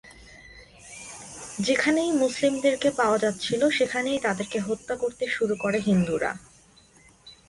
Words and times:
যেখানেই 1.59 2.11
মুসলিমদেরকে 2.13 2.89
পাওয়া 2.91 3.17
যাচ্ছিল 3.17 3.61
সেখানেই 3.69 4.19
তাদেরকে 4.19 4.57
হত্যা 4.59 4.95
করতে 4.95 5.25
শুরু 5.27 5.55
করে 5.55 5.79
হিন্দুরা। 5.79 6.31